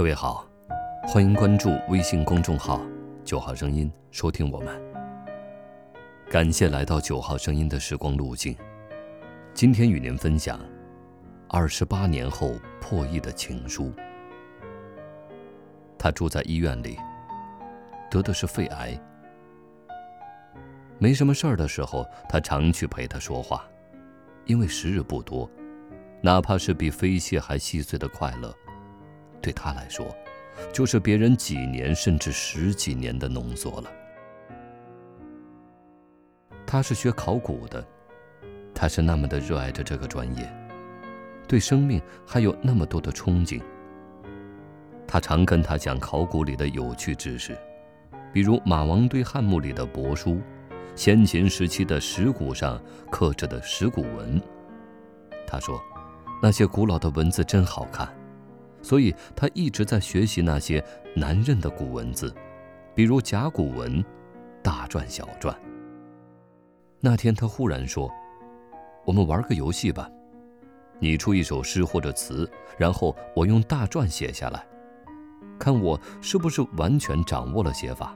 [0.00, 0.48] 各位好，
[1.06, 2.80] 欢迎关注微信公众号
[3.22, 4.82] “九号声音”，收听我们。
[6.30, 8.56] 感谢来到九号声音的时光路径。
[9.52, 10.58] 今天与您分享
[11.50, 13.92] 二十八年后破译的情书。
[15.98, 16.96] 他住在医院里，
[18.10, 18.98] 得的是肺癌。
[20.98, 23.68] 没什么事儿的时候，他常去陪他说话，
[24.46, 25.46] 因为时日不多，
[26.22, 28.50] 哪怕是比飞蟹还细碎的快乐。
[29.40, 30.06] 对他来说，
[30.72, 33.90] 就是别人几年甚至十几年的浓缩了。
[36.66, 37.84] 他是学考古的，
[38.74, 40.48] 他是那么的热爱着这个专业，
[41.48, 43.60] 对生命还有那么多的憧憬。
[45.06, 47.58] 他常跟他讲考古里的有趣知识，
[48.32, 50.40] 比如马王堆汉墓里的帛书，
[50.94, 54.40] 先秦时期的石鼓上刻着的石鼓文。
[55.44, 55.82] 他说，
[56.40, 58.08] 那些古老的文字真好看。
[58.82, 60.82] 所以他一直在学习那些
[61.14, 62.34] 难认的古文字，
[62.94, 64.04] 比如甲骨文、
[64.62, 65.54] 大篆、小篆。
[67.00, 68.10] 那天他忽然说
[69.06, 70.10] ：“我们玩个游戏吧，
[70.98, 74.66] 你出一首诗或者词，然后我用大篆写下来，
[75.58, 78.14] 看我是不是完全掌握了写法。”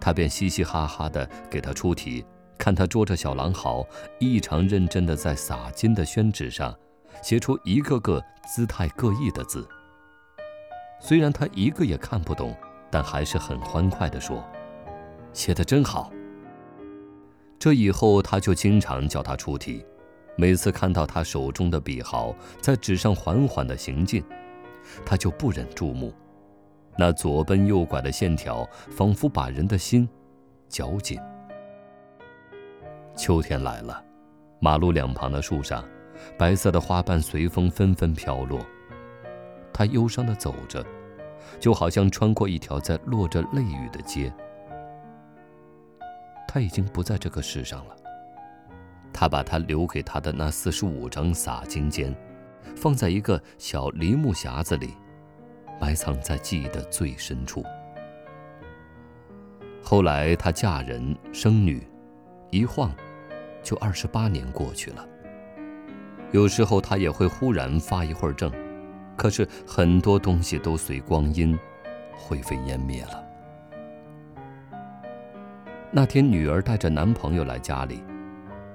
[0.00, 2.24] 他便嘻嘻哈哈地给他出题，
[2.58, 3.86] 看他捉着小狼毫，
[4.18, 6.76] 异常认真地在洒金的宣纸上。
[7.22, 9.66] 写出一个个姿态各异的字。
[11.00, 12.56] 虽然他一个也看不懂，
[12.90, 14.42] 但还是很欢快地说
[15.32, 16.10] ：“写的真好。”
[17.58, 19.84] 这以后他就经常叫他出题，
[20.36, 24.22] 每次看到他手中的笔毫在纸上缓缓地行进，
[25.04, 26.12] 他就不忍注目。
[26.96, 30.08] 那左奔右拐的线条，仿佛把人的心
[30.68, 31.18] 绞紧。
[33.16, 34.02] 秋天来了，
[34.60, 35.84] 马路两旁的树上。
[36.38, 38.60] 白色的花瓣随风纷纷飘落，
[39.72, 40.84] 他忧伤地走着，
[41.58, 44.32] 就好像穿过一条在落着泪雨的街。
[46.46, 47.96] 他已经不在这个世上了。
[49.12, 52.12] 他把他留给他的那四十五张洒金笺，
[52.76, 54.94] 放在一个小梨木匣子里，
[55.80, 57.64] 埋藏在记忆的最深处。
[59.82, 61.86] 后来他嫁人生女，
[62.50, 62.92] 一晃，
[63.62, 65.06] 就二十八年过去了。
[66.34, 68.52] 有时候他也会忽然发一会儿怔，
[69.16, 71.56] 可是很多东西都随光阴
[72.12, 73.24] 灰飞烟灭了。
[75.92, 78.02] 那天女儿带着男朋友来家里，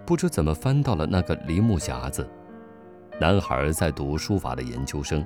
[0.05, 2.25] 不知怎么翻到了那个梨木匣子。
[3.19, 5.25] 男孩在读书法的研究生，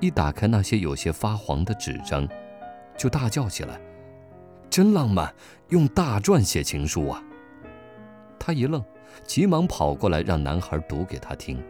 [0.00, 2.26] 一打开那些有些发黄的纸张，
[2.96, 3.78] 就大叫起来
[4.70, 5.30] ：“真浪漫，
[5.68, 7.22] 用大篆写情书啊！”
[8.40, 8.82] 他一愣。
[9.24, 11.62] 急忙跑过来，让男孩读给他听。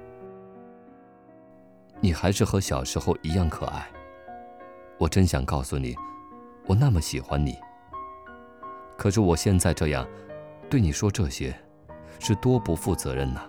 [2.01, 3.89] 你还是和小时候一样可爱。
[4.99, 5.95] 我真想告诉你，
[6.67, 7.57] 我那么喜欢你。
[8.97, 10.07] 可是我现在这样，
[10.71, 11.55] 对你说这些，
[12.19, 13.43] 是多不负责任呐。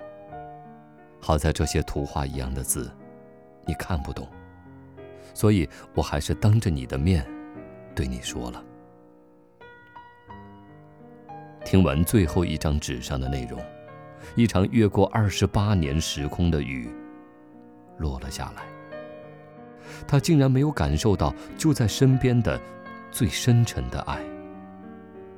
[1.20, 2.92] 好在这些图画一样的字，
[3.66, 4.28] 你看不懂，
[5.34, 7.26] 所以我还是当着你的面，
[7.96, 8.64] 对你说了。
[11.64, 13.60] 听完最后一张纸上的内容。
[14.36, 16.90] 一场越过二十八年时空的雨
[17.98, 18.64] 落了下来，
[20.08, 22.60] 他竟然没有感受到就在身边的
[23.12, 24.20] 最深沉的爱。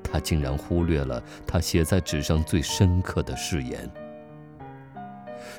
[0.03, 3.89] 他竟然忽略了他写在纸上最深刻的誓言。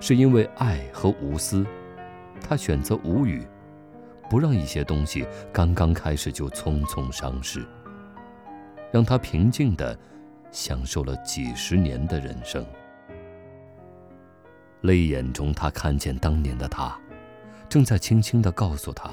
[0.00, 1.66] 是因为爱和无私，
[2.40, 3.46] 他选择无语，
[4.30, 7.66] 不让一些东西刚刚开始就匆匆伤逝，
[8.90, 9.98] 让他平静地
[10.50, 12.64] 享受了几十年的人生。
[14.86, 16.96] 泪眼中，他看见当年的他，
[17.68, 19.10] 正在轻轻地告诉他：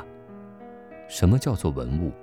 [1.09, 2.13] 什么叫做文物？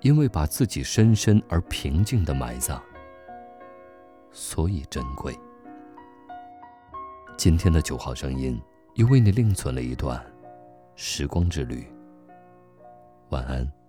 [0.00, 2.80] 因为把自己深深而平静地埋葬，
[4.30, 5.36] 所以珍贵。
[7.36, 8.58] 今天的九号声音，
[8.94, 10.24] 又为你另存了一段
[10.94, 11.84] 时光之旅。
[13.30, 13.79] 晚安。